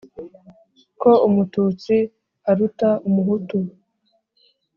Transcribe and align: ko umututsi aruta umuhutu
ko 1.01 1.11
umututsi 1.27 1.95
aruta 2.49 2.89
umuhutu 3.07 3.57